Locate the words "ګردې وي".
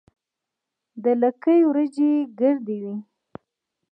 2.39-2.95